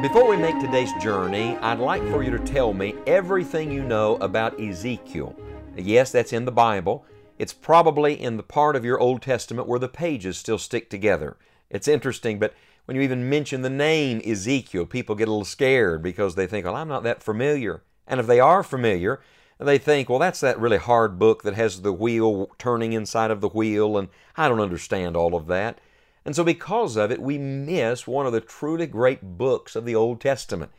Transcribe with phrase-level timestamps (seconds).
[0.00, 4.14] Before we make today's journey, I'd like for you to tell me everything you know
[4.18, 5.34] about Ezekiel.
[5.76, 7.04] Yes, that's in the Bible.
[7.36, 11.36] It's probably in the part of your Old Testament where the pages still stick together.
[11.68, 16.00] It's interesting, but when you even mention the name Ezekiel, people get a little scared
[16.00, 17.82] because they think, well, I'm not that familiar.
[18.06, 19.20] And if they are familiar,
[19.58, 23.40] they think, well, that's that really hard book that has the wheel turning inside of
[23.40, 25.80] the wheel, and I don't understand all of that.
[26.28, 29.94] And so, because of it, we miss one of the truly great books of the
[29.94, 30.70] Old Testament.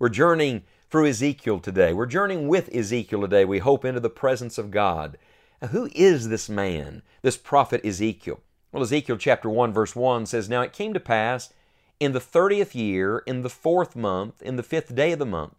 [0.00, 1.92] We're journeying through Ezekiel today.
[1.92, 5.16] We're journeying with Ezekiel today, we hope, into the presence of God.
[5.62, 8.40] Now, who is this man, this prophet Ezekiel?
[8.72, 11.52] Well, Ezekiel chapter 1, verse 1 says, Now it came to pass
[12.00, 15.54] in the thirtieth year, in the fourth month, in the fifth day of the month,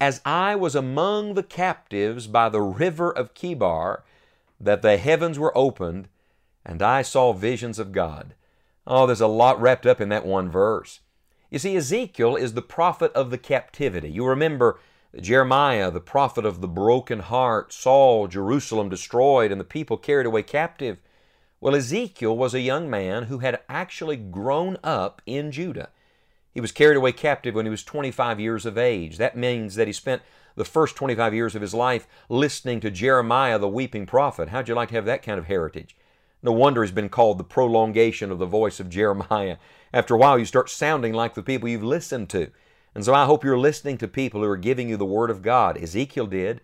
[0.00, 4.02] as I was among the captives by the river of Chebar,
[4.60, 6.06] that the heavens were opened,
[6.64, 8.34] and I saw visions of God.
[8.90, 11.00] Oh, there's a lot wrapped up in that one verse.
[11.50, 14.10] You see, Ezekiel is the prophet of the captivity.
[14.10, 14.80] You remember
[15.20, 20.42] Jeremiah, the prophet of the broken heart, saw Jerusalem destroyed and the people carried away
[20.42, 20.98] captive.
[21.60, 25.90] Well, Ezekiel was a young man who had actually grown up in Judah.
[26.54, 29.18] He was carried away captive when he was 25 years of age.
[29.18, 30.22] That means that he spent
[30.56, 34.48] the first 25 years of his life listening to Jeremiah, the weeping prophet.
[34.48, 35.94] How'd you like to have that kind of heritage?
[36.42, 39.56] No wonder he's been called the prolongation of the voice of Jeremiah.
[39.92, 42.50] After a while, you start sounding like the people you've listened to.
[42.94, 45.42] And so I hope you're listening to people who are giving you the Word of
[45.42, 45.76] God.
[45.76, 46.60] Ezekiel did,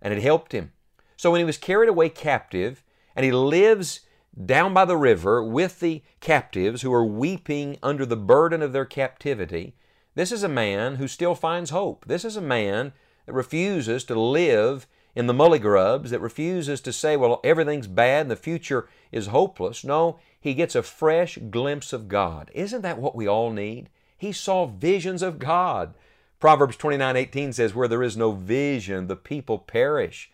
[0.00, 0.72] and it helped him.
[1.16, 2.82] So when he was carried away captive,
[3.14, 4.00] and he lives
[4.46, 8.84] down by the river with the captives who are weeping under the burden of their
[8.84, 9.74] captivity,
[10.14, 12.04] this is a man who still finds hope.
[12.06, 12.92] This is a man
[13.26, 18.22] that refuses to live in the mully grubs, that refuses to say, well, everything's bad
[18.22, 19.84] and the future is hopeless.
[19.84, 22.50] No, he gets a fresh glimpse of God.
[22.54, 23.88] Isn't that what we all need?
[24.16, 25.94] He saw visions of God.
[26.40, 30.30] Proverbs 29 18 says, Where there is no vision, the people perish.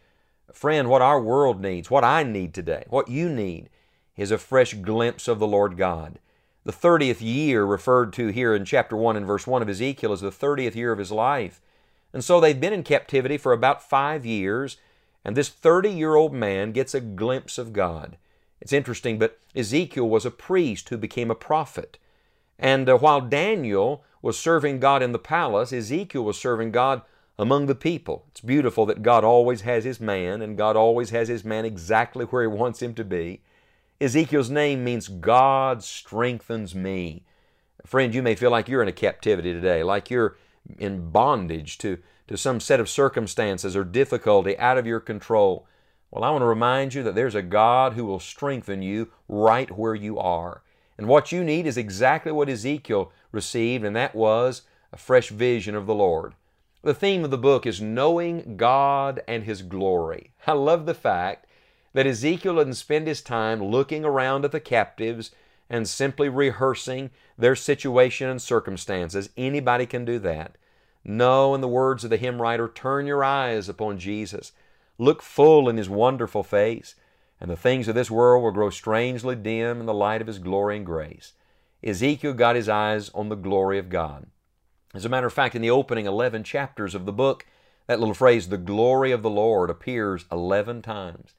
[0.53, 3.71] Friend, what our world needs, what I need today, what you need,
[4.17, 6.19] is a fresh glimpse of the Lord God.
[6.65, 10.21] The 30th year, referred to here in chapter 1 and verse 1 of Ezekiel, is
[10.21, 11.61] the 30th year of his life.
[12.15, 14.77] And so they've been in captivity for about five years,
[15.25, 18.17] and this 30 year old man gets a glimpse of God.
[18.61, 21.99] It's interesting, but Ezekiel was a priest who became a prophet.
[22.57, 27.03] And uh, while Daniel was serving God in the palace, Ezekiel was serving God
[27.37, 28.27] among the people.
[28.31, 32.25] It's beautiful that God always has His man, and God always has His man exactly
[32.27, 33.41] where He wants him to be.
[34.01, 37.25] Ezekiel's name means God strengthens me.
[37.85, 40.37] Friend, you may feel like you're in a captivity today, like you're
[40.79, 41.99] in bondage to,
[42.29, 45.67] to some set of circumstances or difficulty out of your control.
[46.11, 49.71] Well, I want to remind you that there's a God who will strengthen you right
[49.77, 50.63] where you are.
[50.97, 55.75] And what you need is exactly what Ezekiel received, and that was a fresh vision
[55.75, 56.35] of the Lord.
[56.83, 60.33] The theme of the book is knowing God and His glory.
[60.47, 61.47] I love the fact
[61.95, 65.31] that Ezekiel didn't spend his time looking around at the captives
[65.69, 69.31] and simply rehearsing their situation and circumstances.
[69.37, 70.57] Anybody can do that.
[71.05, 74.53] No, in the words of the hymn writer, turn your eyes upon Jesus.
[74.99, 76.95] Look full in His wonderful face
[77.41, 80.39] and the things of this world will grow strangely dim in the light of His
[80.39, 81.35] glory and grace.
[81.85, 84.27] Ezekiel got his eyes on the glory of God.
[84.95, 87.45] As a matter of fact, in the opening 11 chapters of the book,
[87.87, 91.35] that little phrase, the glory of the Lord, appears 11 times.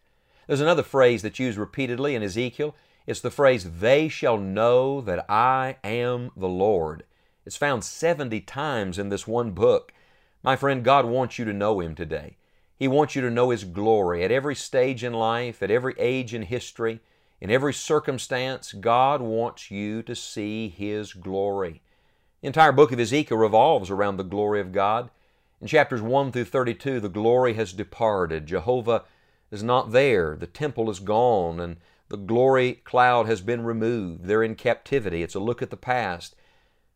[0.46, 2.76] There's another phrase that's used repeatedly in Ezekiel.
[3.08, 7.04] It's the phrase, they shall know that I am the Lord.
[7.46, 9.94] It's found 70 times in this one book.
[10.44, 12.38] My friend, God wants you to know Him today.
[12.78, 14.24] He wants you to know His glory.
[14.24, 17.00] At every stage in life, at every age in history,
[17.40, 21.82] in every circumstance, God wants you to see His glory.
[22.42, 25.12] The entire book of Ezekiel revolves around the glory of God.
[25.62, 28.48] In chapters 1 through 32, the glory has departed.
[28.48, 29.04] Jehovah
[29.52, 30.36] is not there.
[30.36, 31.78] The temple is gone, and
[32.10, 34.26] the glory cloud has been removed.
[34.26, 35.24] They're in captivity.
[35.24, 36.36] It's a look at the past.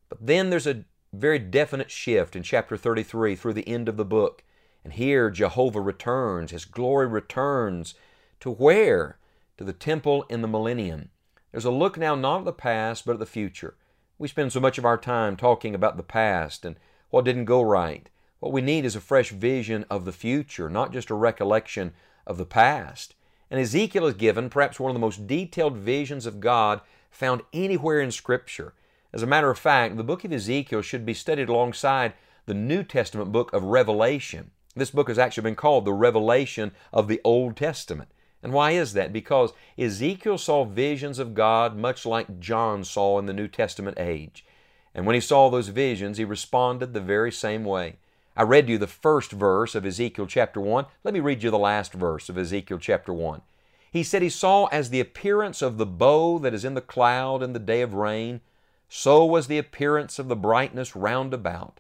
[0.07, 4.05] But then there's a very definite shift in chapter 33 through the end of the
[4.05, 4.43] book.
[4.83, 7.95] And here Jehovah returns, His glory returns
[8.39, 9.17] to where?
[9.57, 11.09] To the temple in the millennium.
[11.51, 13.75] There's a look now not at the past, but at the future.
[14.17, 16.75] We spend so much of our time talking about the past and
[17.09, 18.09] what didn't go right.
[18.39, 21.93] What we need is a fresh vision of the future, not just a recollection
[22.27, 23.15] of the past.
[23.51, 27.99] And Ezekiel is given perhaps one of the most detailed visions of God found anywhere
[27.99, 28.73] in Scripture.
[29.11, 32.13] As a matter of fact, the book of Ezekiel should be studied alongside
[32.45, 34.51] the New Testament book of Revelation.
[34.75, 38.09] This book has actually been called the Revelation of the Old Testament.
[38.41, 39.11] And why is that?
[39.11, 44.45] Because Ezekiel saw visions of God much like John saw in the New Testament age.
[44.93, 47.97] And when he saw those visions, he responded the very same way.
[48.35, 50.85] I read you the first verse of Ezekiel chapter 1.
[51.03, 53.41] Let me read you the last verse of Ezekiel chapter 1.
[53.91, 57.41] He said he saw as the appearance of the bow that is in the cloud
[57.41, 58.41] in the day of rain,
[58.87, 61.79] so was the appearance of the brightness round about.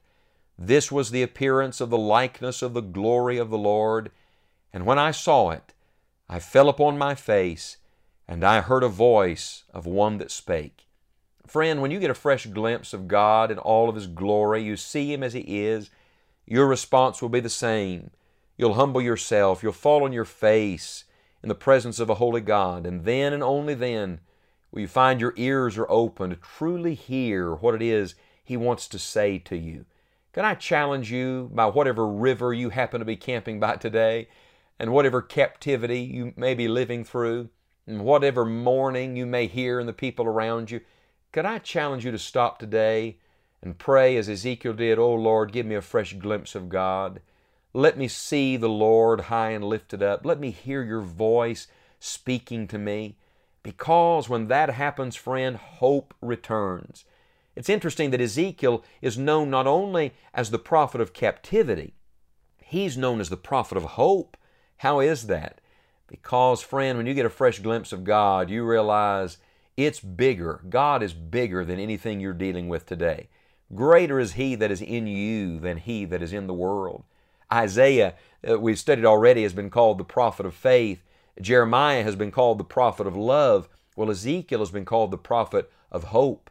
[0.57, 4.11] This was the appearance of the likeness of the glory of the Lord.
[4.73, 5.73] And when I saw it,
[6.27, 7.77] I fell upon my face,
[8.27, 10.85] and I heard a voice of one that spake.
[11.47, 14.75] Friend, when you get a fresh glimpse of God in all of His glory, you
[14.75, 15.89] see Him as He is,
[16.49, 18.09] your response will be the same.
[18.57, 21.05] You'll humble yourself, you'll fall on your face
[21.43, 24.19] in the presence of a holy God, and then and only then
[24.71, 28.87] will you find your ears are open to truly hear what it is He wants
[28.87, 29.85] to say to you.
[30.33, 34.27] Can I challenge you by whatever river you happen to be camping by today,
[34.79, 37.49] and whatever captivity you may be living through,
[37.85, 40.81] and whatever mourning you may hear in the people around you?
[41.31, 43.17] Could I challenge you to stop today
[43.61, 47.21] and pray as Ezekiel did, Oh Lord, give me a fresh glimpse of God.
[47.73, 50.25] Let me see the Lord high and lifted up.
[50.25, 51.67] Let me hear your voice
[51.99, 53.15] speaking to me.
[53.61, 57.05] Because when that happens, friend, hope returns.
[57.55, 61.93] It's interesting that Ezekiel is known not only as the prophet of captivity,
[62.63, 64.37] he's known as the prophet of hope.
[64.77, 65.59] How is that?
[66.07, 69.37] Because, friend, when you get a fresh glimpse of God, you realize
[69.75, 70.61] it's bigger.
[70.69, 73.27] God is bigger than anything you're dealing with today.
[73.73, 77.03] Greater is He that is in you than He that is in the world.
[77.51, 78.15] Isaiah,
[78.47, 81.03] uh, we've studied already, has been called the prophet of faith.
[81.41, 83.69] Jeremiah has been called the prophet of love.
[83.95, 86.49] Well, Ezekiel has been called the prophet of hope.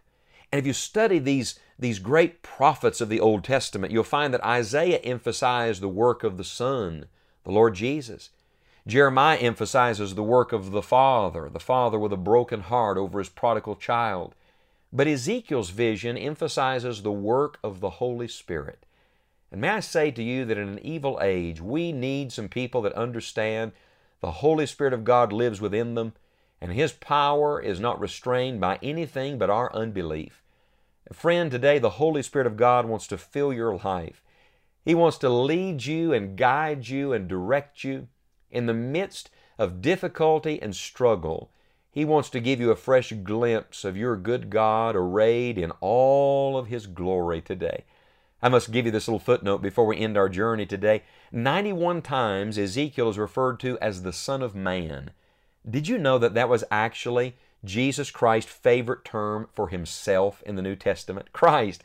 [0.51, 4.45] And if you study these, these great prophets of the Old Testament, you'll find that
[4.45, 7.07] Isaiah emphasized the work of the Son,
[7.45, 8.31] the Lord Jesus.
[8.87, 13.29] Jeremiah emphasizes the work of the Father, the Father with a broken heart over his
[13.29, 14.35] prodigal child.
[14.93, 18.87] But Ezekiel's vision emphasizes the work of the Holy Spirit.
[19.53, 22.83] And may I say to you that in an evil age, we need some people
[22.83, 23.73] that understand
[24.21, 26.15] the Holy Spirit of God lives within them,
[26.61, 30.43] and His power is not restrained by anything but our unbelief.
[31.13, 34.23] Friend, today the Holy Spirit of God wants to fill your life.
[34.85, 38.09] He wants to lead you and guide you and direct you
[38.51, 41.51] in the midst of difficulty and struggle.
[41.99, 46.57] He wants to give you a fresh glimpse of your good God arrayed in all
[46.57, 47.87] of His glory today.
[48.41, 51.03] I must give you this little footnote before we end our journey today.
[51.33, 55.11] 91 times Ezekiel is referred to as the Son of Man.
[55.69, 57.35] Did you know that that was actually
[57.65, 61.33] Jesus Christ's favorite term for Himself in the New Testament?
[61.33, 61.83] Christ,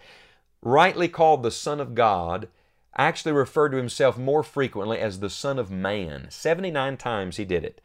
[0.61, 2.49] rightly called the Son of God,
[2.95, 6.27] actually referred to Himself more frequently as the Son of Man.
[6.29, 7.81] 79 times He did it.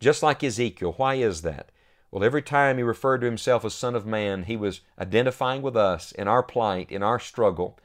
[0.00, 0.94] Just like Ezekiel.
[0.96, 1.70] Why is that?
[2.10, 5.76] Well, every time he referred to himself as Son of Man, he was identifying with
[5.76, 7.78] us in our plight, in our struggle,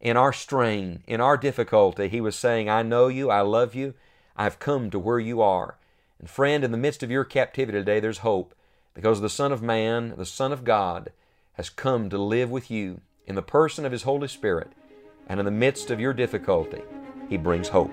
[0.00, 2.08] in our strain, in our difficulty.
[2.08, 3.94] He was saying, I know you, I love you,
[4.36, 5.76] I've come to where you are.
[6.20, 8.54] And friend, in the midst of your captivity today, there's hope
[8.94, 11.10] because the Son of Man, the Son of God,
[11.54, 14.72] has come to live with you in the person of His Holy Spirit.
[15.26, 16.82] And in the midst of your difficulty,
[17.28, 17.92] He brings hope.